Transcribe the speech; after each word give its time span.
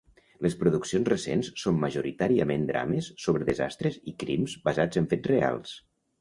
Les 0.43 0.53
produccions 0.61 1.09
recents 1.11 1.51
són 1.63 1.77
majoritàriament 1.83 2.63
drames 2.71 3.11
sobre 3.27 3.49
desastres 3.51 4.01
i 4.13 4.15
crims 4.25 4.57
basats 4.71 5.03
en 5.05 5.11
fets 5.15 5.33
reals. 5.35 5.77